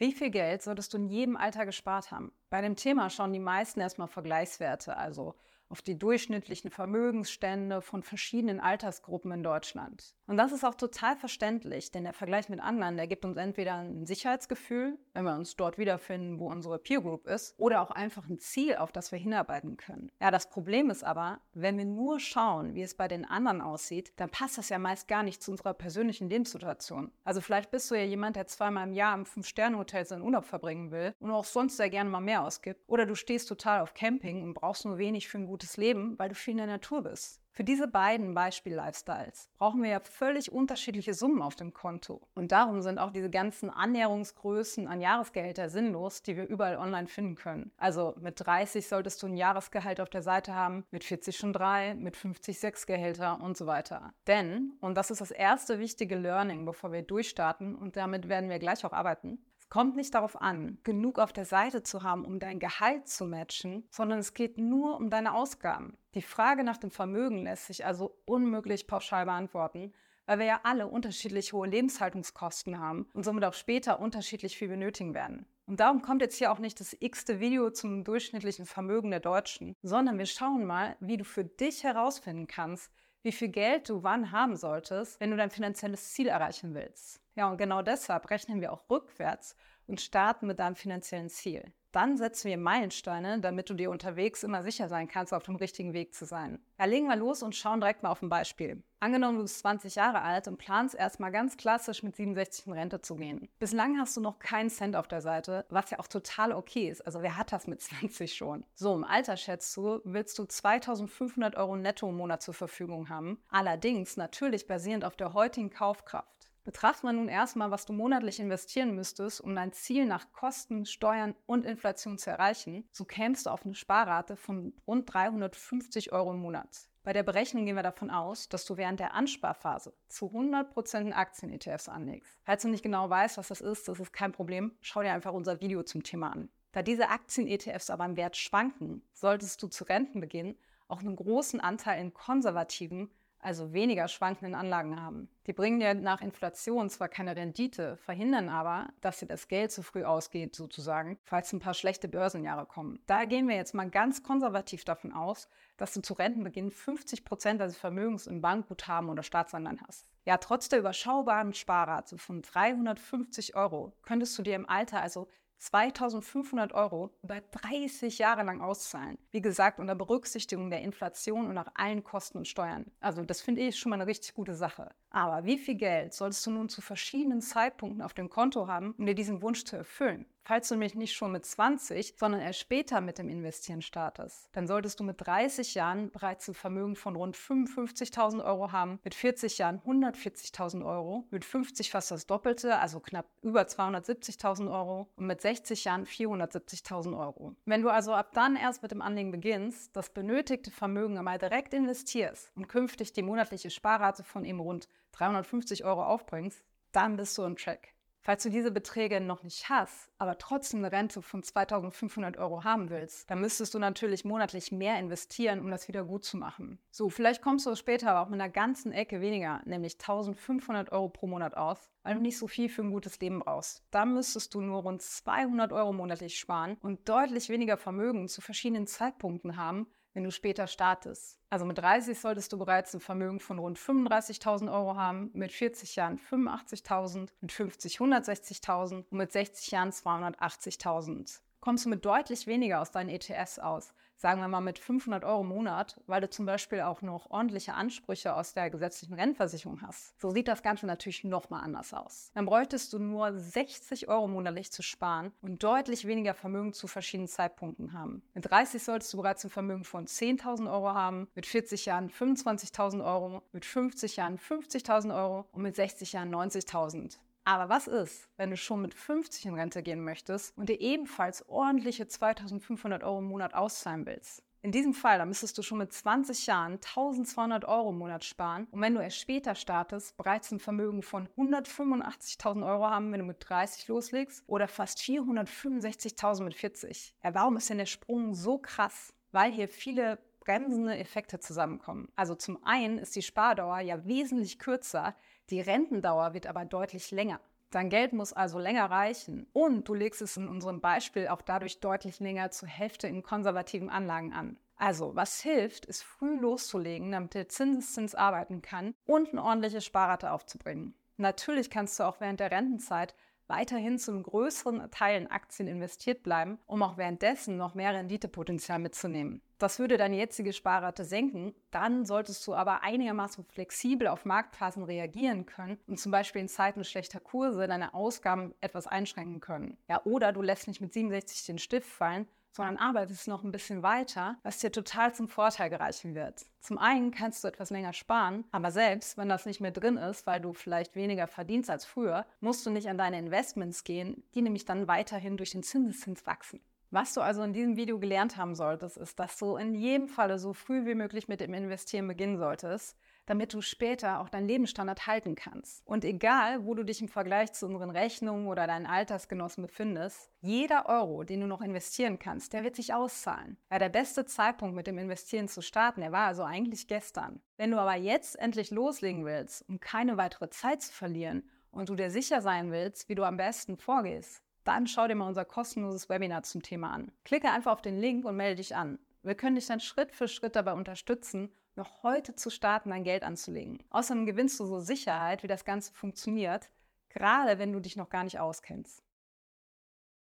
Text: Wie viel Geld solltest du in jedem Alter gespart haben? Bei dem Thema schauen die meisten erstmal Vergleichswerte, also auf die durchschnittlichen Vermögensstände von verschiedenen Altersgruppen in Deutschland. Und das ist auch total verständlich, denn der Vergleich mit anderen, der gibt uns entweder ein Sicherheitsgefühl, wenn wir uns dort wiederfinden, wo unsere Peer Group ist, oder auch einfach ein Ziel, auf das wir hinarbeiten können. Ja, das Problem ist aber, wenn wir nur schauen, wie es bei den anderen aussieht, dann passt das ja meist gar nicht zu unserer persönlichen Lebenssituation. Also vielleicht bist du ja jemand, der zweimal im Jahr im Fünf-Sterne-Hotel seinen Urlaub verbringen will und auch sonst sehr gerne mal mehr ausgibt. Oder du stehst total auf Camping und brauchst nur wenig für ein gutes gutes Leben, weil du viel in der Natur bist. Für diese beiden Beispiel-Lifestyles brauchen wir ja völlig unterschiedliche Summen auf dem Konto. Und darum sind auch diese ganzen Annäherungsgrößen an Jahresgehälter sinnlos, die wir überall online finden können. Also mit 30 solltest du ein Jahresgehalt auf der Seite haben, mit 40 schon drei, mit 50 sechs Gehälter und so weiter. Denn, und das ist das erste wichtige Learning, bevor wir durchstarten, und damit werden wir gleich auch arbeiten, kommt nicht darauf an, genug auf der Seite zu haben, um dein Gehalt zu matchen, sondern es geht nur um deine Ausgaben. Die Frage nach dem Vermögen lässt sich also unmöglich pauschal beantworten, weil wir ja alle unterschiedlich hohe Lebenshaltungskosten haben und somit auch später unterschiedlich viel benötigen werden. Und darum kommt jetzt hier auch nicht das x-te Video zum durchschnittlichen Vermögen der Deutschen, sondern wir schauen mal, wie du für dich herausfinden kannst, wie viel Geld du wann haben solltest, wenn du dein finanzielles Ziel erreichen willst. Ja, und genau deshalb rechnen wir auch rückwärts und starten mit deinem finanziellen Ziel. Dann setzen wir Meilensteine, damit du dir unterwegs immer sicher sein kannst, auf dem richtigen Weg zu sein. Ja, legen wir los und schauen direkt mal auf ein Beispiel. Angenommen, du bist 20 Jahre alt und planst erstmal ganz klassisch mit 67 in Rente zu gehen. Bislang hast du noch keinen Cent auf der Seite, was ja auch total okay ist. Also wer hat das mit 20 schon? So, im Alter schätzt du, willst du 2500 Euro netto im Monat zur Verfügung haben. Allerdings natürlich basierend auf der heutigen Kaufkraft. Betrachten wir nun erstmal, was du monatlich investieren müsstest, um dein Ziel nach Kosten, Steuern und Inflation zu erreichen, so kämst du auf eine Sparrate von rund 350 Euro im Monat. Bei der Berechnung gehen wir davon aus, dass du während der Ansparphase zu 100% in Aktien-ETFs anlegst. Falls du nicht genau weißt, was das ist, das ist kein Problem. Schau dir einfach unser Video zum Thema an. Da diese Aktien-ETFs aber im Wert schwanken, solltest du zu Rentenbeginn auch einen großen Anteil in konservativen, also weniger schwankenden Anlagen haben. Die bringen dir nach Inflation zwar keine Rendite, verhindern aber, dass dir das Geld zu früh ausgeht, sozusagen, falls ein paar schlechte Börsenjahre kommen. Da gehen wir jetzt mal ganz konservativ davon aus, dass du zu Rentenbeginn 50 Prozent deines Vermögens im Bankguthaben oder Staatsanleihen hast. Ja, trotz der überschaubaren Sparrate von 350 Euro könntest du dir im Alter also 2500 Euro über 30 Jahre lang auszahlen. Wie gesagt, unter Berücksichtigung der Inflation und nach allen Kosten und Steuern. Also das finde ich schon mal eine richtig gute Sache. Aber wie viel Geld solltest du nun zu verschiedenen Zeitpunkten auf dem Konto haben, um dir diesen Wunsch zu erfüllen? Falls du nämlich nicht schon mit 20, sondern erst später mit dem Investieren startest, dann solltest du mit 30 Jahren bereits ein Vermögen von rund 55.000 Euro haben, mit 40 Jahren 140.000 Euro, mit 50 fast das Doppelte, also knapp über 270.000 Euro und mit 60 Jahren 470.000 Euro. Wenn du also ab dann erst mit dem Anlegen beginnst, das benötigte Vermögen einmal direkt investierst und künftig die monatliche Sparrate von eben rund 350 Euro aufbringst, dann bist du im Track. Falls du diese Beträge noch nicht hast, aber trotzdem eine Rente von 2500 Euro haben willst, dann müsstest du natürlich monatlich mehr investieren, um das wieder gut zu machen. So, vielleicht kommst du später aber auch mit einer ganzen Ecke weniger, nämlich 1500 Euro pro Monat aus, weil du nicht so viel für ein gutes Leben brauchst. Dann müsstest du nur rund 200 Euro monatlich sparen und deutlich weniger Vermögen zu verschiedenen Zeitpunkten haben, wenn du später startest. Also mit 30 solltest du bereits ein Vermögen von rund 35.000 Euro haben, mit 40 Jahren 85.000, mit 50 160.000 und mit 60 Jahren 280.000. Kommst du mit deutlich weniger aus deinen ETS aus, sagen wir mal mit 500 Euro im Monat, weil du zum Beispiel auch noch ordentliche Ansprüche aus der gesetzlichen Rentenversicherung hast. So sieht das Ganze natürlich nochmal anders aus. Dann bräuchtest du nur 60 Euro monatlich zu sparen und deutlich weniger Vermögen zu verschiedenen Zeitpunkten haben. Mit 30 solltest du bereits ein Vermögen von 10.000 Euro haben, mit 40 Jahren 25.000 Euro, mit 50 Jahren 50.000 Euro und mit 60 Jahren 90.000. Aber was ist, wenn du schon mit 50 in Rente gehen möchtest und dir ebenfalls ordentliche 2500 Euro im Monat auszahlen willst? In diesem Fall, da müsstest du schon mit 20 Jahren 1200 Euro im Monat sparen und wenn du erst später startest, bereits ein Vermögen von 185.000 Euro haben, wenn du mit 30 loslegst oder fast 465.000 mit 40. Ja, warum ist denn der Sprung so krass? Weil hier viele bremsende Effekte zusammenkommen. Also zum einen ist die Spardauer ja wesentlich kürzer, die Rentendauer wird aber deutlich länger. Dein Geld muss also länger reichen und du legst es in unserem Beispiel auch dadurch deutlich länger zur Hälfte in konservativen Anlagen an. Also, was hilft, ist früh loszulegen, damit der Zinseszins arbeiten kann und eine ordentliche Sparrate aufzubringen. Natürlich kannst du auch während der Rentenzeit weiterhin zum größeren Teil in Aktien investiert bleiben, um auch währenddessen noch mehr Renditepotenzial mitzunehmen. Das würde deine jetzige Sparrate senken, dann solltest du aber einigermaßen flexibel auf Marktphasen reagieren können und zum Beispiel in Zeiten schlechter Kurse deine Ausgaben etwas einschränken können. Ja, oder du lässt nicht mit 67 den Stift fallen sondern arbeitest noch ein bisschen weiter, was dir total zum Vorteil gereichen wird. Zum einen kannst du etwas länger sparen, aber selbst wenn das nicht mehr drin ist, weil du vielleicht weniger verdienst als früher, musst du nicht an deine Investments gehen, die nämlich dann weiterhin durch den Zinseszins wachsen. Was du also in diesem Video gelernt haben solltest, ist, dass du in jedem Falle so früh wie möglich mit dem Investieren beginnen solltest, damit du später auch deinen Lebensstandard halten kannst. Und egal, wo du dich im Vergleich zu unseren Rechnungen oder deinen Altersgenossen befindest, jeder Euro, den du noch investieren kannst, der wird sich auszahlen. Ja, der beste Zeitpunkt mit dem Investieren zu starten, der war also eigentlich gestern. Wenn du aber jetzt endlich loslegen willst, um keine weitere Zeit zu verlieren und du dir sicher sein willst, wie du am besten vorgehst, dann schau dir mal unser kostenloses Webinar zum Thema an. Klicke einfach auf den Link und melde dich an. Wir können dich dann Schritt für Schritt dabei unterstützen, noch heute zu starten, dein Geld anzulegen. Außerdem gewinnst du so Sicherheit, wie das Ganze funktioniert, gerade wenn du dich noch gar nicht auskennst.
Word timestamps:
Wie 0.00 0.12
viel 0.12 0.30
Geld 0.30 0.62
solltest 0.62 0.94
du 0.94 0.96
in 0.96 1.08
jedem 1.10 1.36
Alter 1.36 1.66
gespart 1.66 2.10
haben? 2.10 2.32
Bei 2.48 2.62
dem 2.62 2.74
Thema 2.74 3.10
schauen 3.10 3.34
die 3.34 3.38
meisten 3.38 3.80
erstmal 3.80 4.08
Vergleichswerte, 4.08 4.96
also 4.96 5.34
auf 5.70 5.82
die 5.82 5.98
durchschnittlichen 5.98 6.70
Vermögensstände 6.70 7.80
von 7.80 8.02
verschiedenen 8.02 8.60
Altersgruppen 8.60 9.30
in 9.32 9.42
Deutschland. 9.42 10.14
Und 10.26 10.36
das 10.36 10.52
ist 10.52 10.64
auch 10.64 10.74
total 10.74 11.16
verständlich, 11.16 11.90
denn 11.90 12.04
der 12.04 12.12
Vergleich 12.12 12.48
mit 12.48 12.60
anderen, 12.60 12.96
der 12.96 13.06
gibt 13.06 13.24
uns 13.24 13.36
entweder 13.36 13.76
ein 13.76 14.04
Sicherheitsgefühl, 14.04 14.98
wenn 15.14 15.24
wir 15.24 15.34
uns 15.34 15.56
dort 15.56 15.78
wiederfinden, 15.78 16.38
wo 16.38 16.48
unsere 16.48 16.78
Peer 16.78 17.00
Group 17.00 17.26
ist, 17.26 17.54
oder 17.58 17.80
auch 17.82 17.90
einfach 17.90 18.28
ein 18.28 18.38
Ziel, 18.38 18.76
auf 18.76 18.92
das 18.92 19.12
wir 19.12 19.18
hinarbeiten 19.18 19.76
können. 19.76 20.10
Ja, 20.20 20.30
das 20.30 20.50
Problem 20.50 20.90
ist 20.90 21.04
aber, 21.04 21.40
wenn 21.52 21.78
wir 21.78 21.84
nur 21.84 22.20
schauen, 22.20 22.74
wie 22.74 22.82
es 22.82 22.96
bei 22.96 23.08
den 23.08 23.24
anderen 23.24 23.60
aussieht, 23.60 24.12
dann 24.16 24.30
passt 24.30 24.58
das 24.58 24.68
ja 24.68 24.78
meist 24.78 25.08
gar 25.08 25.22
nicht 25.22 25.42
zu 25.42 25.52
unserer 25.52 25.74
persönlichen 25.74 26.28
Lebenssituation. 26.28 27.12
Also 27.24 27.40
vielleicht 27.40 27.70
bist 27.70 27.90
du 27.90 27.94
ja 27.94 28.04
jemand, 28.04 28.36
der 28.36 28.46
zweimal 28.46 28.86
im 28.86 28.94
Jahr 28.94 29.14
im 29.14 29.26
Fünf-Sterne-Hotel 29.26 30.04
seinen 30.04 30.22
Urlaub 30.22 30.44
verbringen 30.44 30.90
will 30.90 31.14
und 31.20 31.30
auch 31.30 31.44
sonst 31.44 31.76
sehr 31.76 31.90
gerne 31.90 32.10
mal 32.10 32.20
mehr 32.20 32.42
ausgibt. 32.42 32.82
Oder 32.88 33.06
du 33.06 33.14
stehst 33.14 33.48
total 33.48 33.80
auf 33.80 33.94
Camping 33.94 34.42
und 34.42 34.54
brauchst 34.54 34.84
nur 34.84 34.98
wenig 34.98 35.28
für 35.28 35.38
ein 35.38 35.46
gutes 35.46 35.59
gutes 35.60 35.76
Leben, 35.76 36.18
weil 36.18 36.30
du 36.30 36.34
viel 36.34 36.52
in 36.52 36.58
der 36.58 36.66
Natur 36.66 37.02
bist. 37.02 37.38
Für 37.52 37.64
diese 37.64 37.86
beiden 37.86 38.32
Beispiel-Lifestyles 38.32 39.50
brauchen 39.58 39.82
wir 39.82 39.90
ja 39.90 40.00
völlig 40.00 40.50
unterschiedliche 40.50 41.12
Summen 41.12 41.42
auf 41.42 41.54
dem 41.54 41.74
Konto. 41.74 42.26
Und 42.34 42.52
darum 42.52 42.80
sind 42.80 42.98
auch 42.98 43.10
diese 43.10 43.28
ganzen 43.28 43.68
Annäherungsgrößen 43.68 44.88
an 44.88 45.02
Jahresgehälter 45.02 45.68
sinnlos, 45.68 46.22
die 46.22 46.36
wir 46.36 46.48
überall 46.48 46.78
online 46.78 47.08
finden 47.08 47.34
können. 47.34 47.72
Also 47.76 48.14
mit 48.18 48.36
30 48.38 48.88
solltest 48.88 49.22
du 49.22 49.26
ein 49.26 49.36
Jahresgehalt 49.36 50.00
auf 50.00 50.08
der 50.08 50.22
Seite 50.22 50.54
haben, 50.54 50.86
mit 50.90 51.04
40 51.04 51.36
schon 51.36 51.52
drei, 51.52 51.94
mit 51.94 52.16
50 52.16 52.58
sechs 52.58 52.86
Gehälter 52.86 53.38
und 53.42 53.58
so 53.58 53.66
weiter. 53.66 54.14
Denn, 54.26 54.72
und 54.80 54.94
das 54.94 55.10
ist 55.10 55.20
das 55.20 55.32
erste 55.32 55.78
wichtige 55.78 56.16
Learning, 56.16 56.64
bevor 56.64 56.92
wir 56.92 57.02
durchstarten, 57.02 57.74
und 57.74 57.96
damit 57.96 58.30
werden 58.30 58.48
wir 58.48 58.60
gleich 58.60 58.86
auch 58.86 58.92
arbeiten, 58.92 59.38
kommt 59.70 59.96
nicht 59.96 60.14
darauf 60.14 60.40
an, 60.42 60.78
genug 60.82 61.18
auf 61.18 61.32
der 61.32 61.46
Seite 61.46 61.82
zu 61.82 62.02
haben, 62.02 62.24
um 62.24 62.38
dein 62.38 62.58
Gehalt 62.58 63.08
zu 63.08 63.24
matchen, 63.24 63.86
sondern 63.90 64.18
es 64.18 64.34
geht 64.34 64.58
nur 64.58 64.96
um 64.96 65.08
deine 65.08 65.32
Ausgaben. 65.32 65.96
Die 66.14 66.22
Frage 66.22 66.64
nach 66.64 66.76
dem 66.76 66.90
Vermögen 66.90 67.44
lässt 67.44 67.68
sich 67.68 67.86
also 67.86 68.20
unmöglich 68.26 68.86
pauschal 68.88 69.24
beantworten, 69.24 69.94
weil 70.26 70.40
wir 70.40 70.46
ja 70.46 70.60
alle 70.64 70.88
unterschiedlich 70.88 71.52
hohe 71.52 71.68
Lebenshaltungskosten 71.68 72.78
haben 72.78 73.08
und 73.14 73.24
somit 73.24 73.44
auch 73.44 73.54
später 73.54 74.00
unterschiedlich 74.00 74.58
viel 74.58 74.68
benötigen 74.68 75.14
werden. 75.14 75.46
Und 75.66 75.78
darum 75.78 76.02
kommt 76.02 76.20
jetzt 76.20 76.36
hier 76.36 76.50
auch 76.50 76.58
nicht 76.58 76.80
das 76.80 76.96
x-te 76.98 77.38
Video 77.38 77.70
zum 77.70 78.02
durchschnittlichen 78.02 78.66
Vermögen 78.66 79.10
der 79.10 79.20
Deutschen, 79.20 79.76
sondern 79.82 80.18
wir 80.18 80.26
schauen 80.26 80.66
mal, 80.66 80.96
wie 80.98 81.16
du 81.16 81.24
für 81.24 81.44
dich 81.44 81.84
herausfinden 81.84 82.48
kannst, 82.48 82.90
wie 83.22 83.32
viel 83.32 83.48
Geld 83.48 83.88
du 83.88 84.02
wann 84.02 84.32
haben 84.32 84.56
solltest, 84.56 85.20
wenn 85.20 85.30
du 85.30 85.36
dein 85.36 85.50
finanzielles 85.50 86.12
Ziel 86.12 86.26
erreichen 86.26 86.74
willst. 86.74 87.19
Ja, 87.40 87.48
und 87.48 87.56
genau 87.56 87.80
deshalb 87.80 88.28
rechnen 88.28 88.60
wir 88.60 88.70
auch 88.70 88.90
rückwärts 88.90 89.56
und 89.86 89.98
starten 90.02 90.46
mit 90.46 90.58
deinem 90.58 90.76
finanziellen 90.76 91.30
Ziel. 91.30 91.72
Dann 91.90 92.18
setzen 92.18 92.50
wir 92.50 92.58
Meilensteine, 92.58 93.40
damit 93.40 93.70
du 93.70 93.72
dir 93.72 93.90
unterwegs 93.90 94.42
immer 94.42 94.62
sicher 94.62 94.90
sein 94.90 95.08
kannst, 95.08 95.32
auf 95.32 95.44
dem 95.44 95.56
richtigen 95.56 95.94
Weg 95.94 96.12
zu 96.14 96.26
sein. 96.26 96.58
Ja, 96.78 96.84
legen 96.84 97.06
wir 97.06 97.16
los 97.16 97.42
und 97.42 97.56
schauen 97.56 97.80
direkt 97.80 98.02
mal 98.02 98.10
auf 98.10 98.20
ein 98.20 98.28
Beispiel. 98.28 98.82
Angenommen, 99.00 99.38
du 99.38 99.44
bist 99.44 99.60
20 99.60 99.94
Jahre 99.94 100.20
alt 100.20 100.48
und 100.48 100.58
planst 100.58 100.94
erstmal 100.94 101.32
ganz 101.32 101.56
klassisch 101.56 102.02
mit 102.02 102.14
67 102.14 102.66
in 102.66 102.74
Rente 102.74 103.00
zu 103.00 103.16
gehen. 103.16 103.48
Bislang 103.58 103.98
hast 103.98 104.18
du 104.18 104.20
noch 104.20 104.38
keinen 104.38 104.68
Cent 104.68 104.94
auf 104.94 105.08
der 105.08 105.22
Seite, 105.22 105.64
was 105.70 105.88
ja 105.88 105.98
auch 105.98 106.08
total 106.08 106.52
okay 106.52 106.90
ist. 106.90 107.00
Also 107.06 107.22
wer 107.22 107.38
hat 107.38 107.52
das 107.52 107.66
mit 107.66 107.80
20 107.80 108.34
schon? 108.34 108.66
So, 108.74 108.94
im 108.94 109.02
Alter 109.02 109.38
schätzt 109.38 109.74
du, 109.78 110.02
willst 110.04 110.38
du 110.38 110.44
2500 110.44 111.56
Euro 111.56 111.74
netto 111.74 112.06
im 112.06 112.18
Monat 112.18 112.42
zur 112.42 112.52
Verfügung 112.52 113.08
haben. 113.08 113.42
Allerdings 113.48 114.18
natürlich 114.18 114.66
basierend 114.66 115.06
auf 115.06 115.16
der 115.16 115.32
heutigen 115.32 115.70
Kaufkraft. 115.70 116.39
Betrachten 116.64 117.06
wir 117.06 117.12
nun 117.12 117.28
erstmal, 117.28 117.70
was 117.70 117.86
du 117.86 117.92
monatlich 117.92 118.38
investieren 118.38 118.94
müsstest, 118.94 119.40
um 119.40 119.54
dein 119.54 119.72
Ziel 119.72 120.04
nach 120.04 120.30
Kosten, 120.32 120.84
Steuern 120.84 121.34
und 121.46 121.64
Inflation 121.64 122.18
zu 122.18 122.30
erreichen, 122.30 122.86
so 122.92 123.04
kämst 123.04 123.46
du 123.46 123.50
auf 123.50 123.64
eine 123.64 123.74
Sparrate 123.74 124.36
von 124.36 124.74
rund 124.86 125.12
350 125.12 126.12
Euro 126.12 126.32
im 126.32 126.40
Monat. 126.40 126.90
Bei 127.02 127.14
der 127.14 127.22
Berechnung 127.22 127.64
gehen 127.64 127.76
wir 127.76 127.82
davon 127.82 128.10
aus, 128.10 128.50
dass 128.50 128.66
du 128.66 128.76
während 128.76 129.00
der 129.00 129.14
Ansparphase 129.14 129.94
zu 130.08 130.26
100% 130.26 131.00
in 131.00 131.12
Aktien-ETFs 131.14 131.88
anlegst. 131.88 132.38
Falls 132.44 132.62
du 132.62 132.68
nicht 132.68 132.82
genau 132.82 133.08
weißt, 133.08 133.38
was 133.38 133.48
das 133.48 133.62
ist, 133.62 133.88
das 133.88 133.98
ist 133.98 134.12
kein 134.12 134.32
Problem. 134.32 134.76
Schau 134.82 135.00
dir 135.00 135.12
einfach 135.12 135.32
unser 135.32 135.62
Video 135.62 135.82
zum 135.82 136.02
Thema 136.02 136.30
an. 136.30 136.50
Da 136.72 136.82
diese 136.82 137.08
Aktien-ETFs 137.08 137.88
aber 137.88 138.04
im 138.04 138.18
Wert 138.18 138.36
schwanken, 138.36 139.02
solltest 139.14 139.62
du 139.62 139.68
zu 139.68 139.84
Rentenbeginn 139.84 140.58
auch 140.88 141.00
einen 141.00 141.16
großen 141.16 141.60
Anteil 141.60 142.00
in 142.00 142.12
konservativen, 142.12 143.10
also 143.42 143.72
weniger 143.72 144.08
schwankenden 144.08 144.54
Anlagen 144.54 145.00
haben. 145.00 145.28
Die 145.46 145.52
bringen 145.52 145.80
dir 145.80 145.94
nach 145.94 146.20
Inflation 146.20 146.90
zwar 146.90 147.08
keine 147.08 147.34
Rendite, 147.34 147.96
verhindern 147.96 148.48
aber, 148.48 148.88
dass 149.00 149.18
dir 149.18 149.26
das 149.26 149.48
Geld 149.48 149.72
zu 149.72 149.82
früh 149.82 150.04
ausgeht, 150.04 150.54
sozusagen, 150.54 151.18
falls 151.24 151.52
ein 151.52 151.60
paar 151.60 151.74
schlechte 151.74 152.08
Börsenjahre 152.08 152.66
kommen. 152.66 153.00
Da 153.06 153.24
gehen 153.24 153.48
wir 153.48 153.56
jetzt 153.56 153.74
mal 153.74 153.88
ganz 153.90 154.22
konservativ 154.22 154.84
davon 154.84 155.12
aus, 155.12 155.48
dass 155.76 155.94
du 155.94 156.02
zu 156.02 156.14
Rentenbeginn 156.14 156.70
50 156.70 157.24
Prozent 157.24 157.60
deines 157.60 157.76
Vermögens 157.76 158.26
im 158.26 158.40
Bankguthaben 158.40 159.08
oder 159.08 159.22
Staatsanleihen 159.22 159.80
hast. 159.86 160.06
Ja, 160.24 160.36
trotz 160.36 160.68
der 160.68 160.80
überschaubaren 160.80 161.54
Sparrate 161.54 162.18
von 162.18 162.42
350 162.42 163.56
Euro 163.56 163.92
könntest 164.02 164.38
du 164.38 164.42
dir 164.42 164.54
im 164.54 164.68
Alter 164.68 165.00
also 165.00 165.28
2500 165.60 166.72
Euro 166.72 167.10
über 167.22 167.40
30 167.40 168.18
Jahre 168.18 168.42
lang 168.42 168.62
auszahlen. 168.62 169.18
Wie 169.30 169.42
gesagt, 169.42 169.78
unter 169.78 169.94
Berücksichtigung 169.94 170.70
der 170.70 170.80
Inflation 170.80 171.46
und 171.46 171.54
nach 171.54 171.70
allen 171.74 172.02
Kosten 172.02 172.38
und 172.38 172.48
Steuern. 172.48 172.90
Also 173.00 173.22
das 173.24 173.42
finde 173.42 173.60
ich 173.60 173.78
schon 173.78 173.90
mal 173.90 173.96
eine 173.96 174.06
richtig 174.06 174.34
gute 174.34 174.54
Sache. 174.54 174.90
Aber 175.10 175.44
wie 175.44 175.58
viel 175.58 175.74
Geld 175.74 176.14
solltest 176.14 176.46
du 176.46 176.50
nun 176.50 176.68
zu 176.68 176.80
verschiedenen 176.80 177.40
Zeitpunkten 177.40 178.00
auf 178.00 178.14
dem 178.14 178.30
Konto 178.30 178.68
haben, 178.68 178.94
um 178.96 179.06
dir 179.06 179.14
diesen 179.14 179.42
Wunsch 179.42 179.64
zu 179.64 179.76
erfüllen? 179.76 180.26
Falls 180.50 180.68
du 180.68 180.74
nämlich 180.74 180.94
nicht 180.94 181.14
schon 181.14 181.32
mit 181.32 181.44
20, 181.46 182.14
sondern 182.16 182.40
erst 182.40 182.58
später 182.58 183.00
mit 183.00 183.18
dem 183.18 183.28
Investieren 183.28 183.82
startest, 183.82 184.48
dann 184.52 184.66
solltest 184.66 184.98
du 184.98 185.04
mit 185.04 185.24
30 185.24 185.74
Jahren 185.74 186.10
bereits 186.10 186.48
ein 186.48 186.54
Vermögen 186.54 186.96
von 186.96 187.14
rund 187.14 187.36
55.000 187.36 188.44
Euro 188.44 188.72
haben, 188.72 188.98
mit 189.04 189.14
40 189.14 189.58
Jahren 189.58 189.80
140.000 189.80 190.84
Euro, 190.84 191.24
mit 191.30 191.44
50 191.44 191.90
fast 191.90 192.10
das 192.10 192.26
Doppelte, 192.26 192.78
also 192.78 193.00
knapp 193.00 193.26
über 193.42 193.62
270.000 193.62 194.72
Euro 194.72 195.08
und 195.14 195.26
mit 195.26 195.40
60 195.40 195.84
Jahren 195.84 196.04
470.000 196.04 197.16
Euro. 197.16 197.54
Wenn 197.64 197.82
du 197.82 197.90
also 197.90 198.12
ab 198.12 198.32
dann 198.32 198.56
erst 198.56 198.82
mit 198.82 198.90
dem 198.90 199.02
Anlegen 199.02 199.30
beginnst, 199.30 199.94
das 199.94 200.10
benötigte 200.10 200.70
Vermögen 200.70 201.18
einmal 201.18 201.38
direkt 201.38 201.74
investierst 201.74 202.50
und 202.56 202.66
künftig 202.66 203.12
die 203.12 203.22
monatliche 203.22 203.70
Sparrate 203.70 204.24
von 204.24 204.44
eben 204.44 204.58
rund 204.58 204.88
350 205.12 205.84
Euro 205.84 206.04
aufbringst, 206.04 206.64
dann 206.92 207.16
bist 207.16 207.36
du 207.38 207.44
im 207.44 207.56
Track. 207.56 207.94
Falls 208.22 208.42
du 208.42 208.50
diese 208.50 208.70
Beträge 208.70 209.18
noch 209.18 209.42
nicht 209.42 209.70
hast, 209.70 210.10
aber 210.18 210.36
trotzdem 210.36 210.80
eine 210.80 210.92
Rente 210.92 211.22
von 211.22 211.42
2500 211.42 212.36
Euro 212.36 212.64
haben 212.64 212.90
willst, 212.90 213.30
dann 213.30 213.40
müsstest 213.40 213.72
du 213.72 213.78
natürlich 213.78 214.26
monatlich 214.26 214.72
mehr 214.72 214.98
investieren, 214.98 215.58
um 215.58 215.70
das 215.70 215.88
wieder 215.88 216.04
gut 216.04 216.24
zu 216.24 216.36
machen. 216.36 216.78
So, 216.90 217.08
vielleicht 217.08 217.40
kommst 217.40 217.64
du 217.64 217.74
später 217.74 218.10
aber 218.10 218.20
auch 218.20 218.28
mit 218.28 218.38
einer 218.38 218.50
ganzen 218.50 218.92
Ecke 218.92 219.22
weniger, 219.22 219.62
nämlich 219.64 219.94
1500 219.94 220.92
Euro 220.92 221.08
pro 221.08 221.28
Monat 221.28 221.56
aus, 221.56 221.90
weil 222.02 222.14
du 222.14 222.20
nicht 222.20 222.36
so 222.36 222.46
viel 222.46 222.68
für 222.68 222.82
ein 222.82 222.90
gutes 222.90 223.18
Leben 223.20 223.40
brauchst. 223.40 223.86
Dann 223.90 224.12
müsstest 224.12 224.54
du 224.54 224.60
nur 224.60 224.82
rund 224.82 225.00
200 225.00 225.72
Euro 225.72 225.94
monatlich 225.94 226.38
sparen 226.38 226.76
und 226.82 227.08
deutlich 227.08 227.48
weniger 227.48 227.78
Vermögen 227.78 228.28
zu 228.28 228.42
verschiedenen 228.42 228.86
Zeitpunkten 228.86 229.56
haben, 229.56 229.86
wenn 230.12 230.24
du 230.24 230.30
später 230.30 230.66
startest. 230.66 231.38
Also 231.50 231.64
mit 231.64 231.78
30 231.78 232.18
solltest 232.18 232.52
du 232.52 232.58
bereits 232.58 232.94
ein 232.94 233.00
Vermögen 233.00 233.40
von 233.40 233.58
rund 233.58 233.78
35.000 233.78 234.72
Euro 234.72 234.96
haben, 234.96 235.30
mit 235.32 235.52
40 235.52 235.96
Jahren 235.96 236.18
85.000, 236.18 237.28
mit 237.40 237.52
50 237.52 237.98
160.000 237.98 239.04
und 239.10 239.12
mit 239.12 239.32
60 239.32 239.70
Jahren 239.70 239.90
280.000. 239.90 241.40
Kommst 241.60 241.84
du 241.84 241.90
mit 241.90 242.04
deutlich 242.04 242.46
weniger 242.46 242.80
aus 242.80 242.90
deinen 242.90 243.10
ETS 243.10 243.58
aus, 243.58 243.92
sagen 244.20 244.40
wir 244.42 244.48
mal 244.48 244.60
mit 244.60 244.78
500 244.78 245.24
Euro 245.24 245.40
im 245.40 245.48
Monat, 245.48 245.98
weil 246.06 246.20
du 246.20 246.28
zum 246.28 246.44
Beispiel 246.44 246.82
auch 246.82 247.00
noch 247.00 247.30
ordentliche 247.30 247.72
Ansprüche 247.72 248.34
aus 248.34 248.52
der 248.52 248.68
gesetzlichen 248.68 249.14
Rentenversicherung 249.14 249.80
hast. 249.80 250.20
So 250.20 250.30
sieht 250.30 250.46
das 250.46 250.62
Ganze 250.62 250.86
natürlich 250.86 251.24
nochmal 251.24 251.64
anders 251.64 251.94
aus. 251.94 252.30
Dann 252.34 252.44
bräuchtest 252.44 252.92
du 252.92 252.98
nur 252.98 253.32
60 253.32 254.08
Euro 254.08 254.28
monatlich 254.28 254.70
zu 254.70 254.82
sparen 254.82 255.32
und 255.40 255.62
deutlich 255.62 256.06
weniger 256.06 256.34
Vermögen 256.34 256.74
zu 256.74 256.86
verschiedenen 256.86 257.28
Zeitpunkten 257.28 257.94
haben. 257.94 258.22
Mit 258.34 258.50
30 258.50 258.82
solltest 258.82 259.12
du 259.14 259.16
bereits 259.16 259.44
ein 259.44 259.50
Vermögen 259.50 259.84
von 259.84 260.06
10.000 260.06 260.70
Euro 260.70 260.92
haben, 260.92 261.28
mit 261.34 261.46
40 261.46 261.86
Jahren 261.86 262.10
25.000 262.10 263.02
Euro, 263.02 263.42
mit 263.52 263.64
50 263.64 264.16
Jahren 264.16 264.38
50.000 264.38 265.14
Euro 265.14 265.46
und 265.52 265.62
mit 265.62 265.76
60 265.76 266.12
Jahren 266.12 266.34
90.000. 266.34 267.16
Aber 267.44 267.68
was 267.68 267.86
ist, 267.86 268.28
wenn 268.36 268.50
du 268.50 268.56
schon 268.56 268.82
mit 268.82 268.94
50 268.94 269.46
in 269.46 269.54
Rente 269.54 269.82
gehen 269.82 270.04
möchtest 270.04 270.56
und 270.56 270.68
dir 270.68 270.80
ebenfalls 270.80 271.48
ordentliche 271.48 272.06
2500 272.06 273.02
Euro 273.02 273.18
im 273.18 273.24
Monat 273.24 273.54
auszahlen 273.54 274.06
willst? 274.06 274.42
In 274.62 274.72
diesem 274.72 274.92
Fall, 274.92 275.16
da 275.16 275.24
müsstest 275.24 275.56
du 275.56 275.62
schon 275.62 275.78
mit 275.78 275.90
20 275.90 276.46
Jahren 276.46 276.74
1200 276.74 277.64
Euro 277.64 277.90
im 277.90 277.98
Monat 277.98 278.24
sparen 278.24 278.66
und 278.70 278.82
wenn 278.82 278.94
du 278.94 279.00
erst 279.00 279.16
später 279.16 279.54
startest, 279.54 280.18
bereits 280.18 280.50
ein 280.50 280.60
Vermögen 280.60 281.02
von 281.02 281.28
185.000 281.28 282.66
Euro 282.66 282.90
haben, 282.90 283.10
wenn 283.10 283.20
du 283.20 283.26
mit 283.26 283.38
30 283.40 283.88
loslegst 283.88 284.44
oder 284.46 284.68
fast 284.68 284.98
465.000 284.98 286.42
mit 286.42 286.54
40. 286.54 287.14
Ja, 287.24 287.34
warum 287.34 287.56
ist 287.56 287.70
denn 287.70 287.78
der 287.78 287.86
Sprung 287.86 288.34
so 288.34 288.58
krass? 288.58 289.14
Weil 289.32 289.50
hier 289.50 289.68
viele 289.68 290.18
bremsende 290.50 290.98
Effekte 290.98 291.38
zusammenkommen. 291.38 292.08
Also 292.16 292.34
zum 292.34 292.58
einen 292.64 292.98
ist 292.98 293.14
die 293.14 293.22
Spardauer 293.22 293.78
ja 293.78 294.04
wesentlich 294.04 294.58
kürzer, 294.58 295.14
die 295.48 295.60
Rentendauer 295.60 296.34
wird 296.34 296.48
aber 296.48 296.64
deutlich 296.64 297.12
länger. 297.12 297.40
Dein 297.70 297.88
Geld 297.88 298.12
muss 298.12 298.32
also 298.32 298.58
länger 298.58 298.90
reichen 298.90 299.46
und 299.52 299.88
du 299.88 299.94
legst 299.94 300.22
es 300.22 300.36
in 300.36 300.48
unserem 300.48 300.80
Beispiel 300.80 301.28
auch 301.28 301.40
dadurch 301.40 301.78
deutlich 301.78 302.18
länger 302.18 302.50
zur 302.50 302.68
Hälfte 302.68 303.06
in 303.06 303.22
konservativen 303.22 303.90
Anlagen 303.90 304.32
an. 304.32 304.58
Also, 304.74 305.14
was 305.14 305.40
hilft, 305.40 305.86
ist 305.86 306.02
früh 306.02 306.36
loszulegen, 306.36 307.12
damit 307.12 307.34
der 307.34 307.48
Zinseszins 307.48 308.16
arbeiten 308.16 308.60
kann 308.60 308.94
und 309.06 309.28
eine 309.28 309.44
ordentliche 309.44 309.80
Sparrate 309.80 310.32
aufzubringen. 310.32 310.94
Natürlich 311.16 311.70
kannst 311.70 312.00
du 312.00 312.04
auch 312.04 312.20
während 312.20 312.40
der 312.40 312.50
Rentenzeit 312.50 313.14
weiterhin 313.50 313.98
zum 313.98 314.22
größeren 314.22 314.90
Teil 314.90 315.20
in 315.20 315.30
Aktien 315.30 315.68
investiert 315.68 316.22
bleiben, 316.22 316.58
um 316.66 316.82
auch 316.82 316.96
währenddessen 316.96 317.58
noch 317.58 317.74
mehr 317.74 317.92
Renditepotenzial 317.92 318.78
mitzunehmen. 318.78 319.42
Das 319.58 319.78
würde 319.78 319.98
deine 319.98 320.16
jetzige 320.16 320.54
Sparrate 320.54 321.04
senken, 321.04 321.54
dann 321.70 322.06
solltest 322.06 322.46
du 322.46 322.54
aber 322.54 322.82
einigermaßen 322.82 323.44
flexibel 323.44 324.08
auf 324.08 324.24
Marktphasen 324.24 324.84
reagieren 324.84 325.44
können 325.44 325.78
und 325.86 326.00
zum 326.00 326.12
Beispiel 326.12 326.40
in 326.40 326.48
Zeiten 326.48 326.82
schlechter 326.82 327.20
Kurse 327.20 327.66
deine 327.66 327.92
Ausgaben 327.92 328.54
etwas 328.62 328.86
einschränken 328.86 329.40
können. 329.40 329.76
Ja, 329.86 330.00
oder 330.04 330.32
du 330.32 330.40
lässt 330.40 330.66
nicht 330.66 330.80
mit 330.80 330.94
67 330.94 331.44
den 331.44 331.58
Stift 331.58 331.90
fallen 331.90 332.26
sondern 332.52 332.76
arbeitest 332.76 333.28
noch 333.28 333.44
ein 333.44 333.52
bisschen 333.52 333.82
weiter, 333.82 334.36
was 334.42 334.58
dir 334.58 334.72
total 334.72 335.14
zum 335.14 335.28
Vorteil 335.28 335.70
gereichen 335.70 336.14
wird. 336.14 336.46
Zum 336.60 336.78
einen 336.78 337.10
kannst 337.10 337.42
du 337.42 337.48
etwas 337.48 337.70
länger 337.70 337.92
sparen, 337.92 338.44
aber 338.52 338.70
selbst 338.70 339.16
wenn 339.16 339.28
das 339.28 339.46
nicht 339.46 339.60
mehr 339.60 339.70
drin 339.70 339.96
ist, 339.96 340.26
weil 340.26 340.40
du 340.40 340.52
vielleicht 340.52 340.96
weniger 340.96 341.26
verdienst 341.26 341.70
als 341.70 341.84
früher, 341.84 342.26
musst 342.40 342.66
du 342.66 342.70
nicht 342.70 342.88
an 342.88 342.98
deine 342.98 343.18
Investments 343.18 343.84
gehen, 343.84 344.22
die 344.34 344.42
nämlich 344.42 344.64
dann 344.64 344.88
weiterhin 344.88 345.36
durch 345.36 345.52
den 345.52 345.62
Zinseszins 345.62 346.26
wachsen. 346.26 346.60
Was 346.92 347.14
du 347.14 347.20
also 347.20 347.42
in 347.42 347.52
diesem 347.52 347.76
Video 347.76 348.00
gelernt 348.00 348.36
haben 348.36 348.56
solltest, 348.56 348.96
ist, 348.96 349.18
dass 349.20 349.38
du 349.38 349.56
in 349.56 349.74
jedem 349.74 350.08
Falle 350.08 350.40
so 350.40 350.52
früh 350.52 350.86
wie 350.86 350.96
möglich 350.96 351.28
mit 351.28 351.40
dem 351.40 351.54
Investieren 351.54 352.08
beginnen 352.08 352.36
solltest, 352.36 352.96
damit 353.30 353.54
du 353.54 353.60
später 353.60 354.20
auch 354.20 354.28
deinen 354.28 354.48
Lebensstandard 354.48 355.06
halten 355.06 355.36
kannst. 355.36 355.86
Und 355.86 356.04
egal, 356.04 356.64
wo 356.66 356.74
du 356.74 356.82
dich 356.82 357.00
im 357.00 357.08
Vergleich 357.08 357.52
zu 357.52 357.66
unseren 357.66 357.90
Rechnungen 357.90 358.48
oder 358.48 358.66
deinen 358.66 358.86
Altersgenossen 358.86 359.62
befindest, 359.62 360.30
jeder 360.40 360.88
Euro, 360.88 361.22
den 361.22 361.40
du 361.40 361.46
noch 361.46 361.60
investieren 361.60 362.18
kannst, 362.18 362.52
der 362.52 362.64
wird 362.64 362.74
sich 362.74 362.92
auszahlen. 362.92 363.56
Ja, 363.70 363.78
der 363.78 363.88
beste 363.88 364.26
Zeitpunkt 364.26 364.74
mit 364.74 364.88
dem 364.88 364.98
Investieren 364.98 365.46
zu 365.46 365.62
starten, 365.62 366.00
der 366.00 366.10
war 366.10 366.26
also 366.26 366.42
eigentlich 366.42 366.88
gestern. 366.88 367.40
Wenn 367.56 367.70
du 367.70 367.78
aber 367.78 367.94
jetzt 367.94 368.36
endlich 368.36 368.72
loslegen 368.72 369.24
willst, 369.24 369.66
um 369.68 369.78
keine 369.78 370.16
weitere 370.16 370.50
Zeit 370.50 370.82
zu 370.82 370.92
verlieren 370.92 371.48
und 371.70 371.88
du 371.88 371.94
dir 371.94 372.10
sicher 372.10 372.42
sein 372.42 372.72
willst, 372.72 373.08
wie 373.08 373.14
du 373.14 373.22
am 373.22 373.36
besten 373.36 373.76
vorgehst, 373.76 374.42
dann 374.64 374.88
schau 374.88 375.06
dir 375.06 375.14
mal 375.14 375.28
unser 375.28 375.44
kostenloses 375.44 376.08
Webinar 376.08 376.42
zum 376.42 376.62
Thema 376.62 376.90
an. 376.90 377.12
Klicke 377.24 377.50
einfach 377.50 377.72
auf 377.72 377.82
den 377.82 378.00
Link 378.00 378.24
und 378.24 378.36
melde 378.36 378.56
dich 378.56 378.74
an. 378.74 378.98
Wir 379.22 379.34
können 379.34 379.54
dich 379.54 379.66
dann 379.66 379.80
Schritt 379.80 380.12
für 380.12 380.28
Schritt 380.28 380.56
dabei 380.56 380.72
unterstützen, 380.72 381.52
noch 381.80 382.02
heute 382.02 382.36
zu 382.36 382.50
starten, 382.50 382.90
dein 382.90 383.04
Geld 383.04 383.24
anzulegen. 383.24 383.82
Außerdem 383.90 384.26
gewinnst 384.26 384.60
du 384.60 384.66
so 384.66 384.78
Sicherheit, 384.78 385.42
wie 385.42 385.48
das 385.48 385.64
Ganze 385.64 385.92
funktioniert, 385.92 386.70
gerade 387.08 387.58
wenn 387.58 387.72
du 387.72 387.80
dich 387.80 387.96
noch 387.96 388.10
gar 388.10 388.22
nicht 388.22 388.38
auskennst. 388.38 389.02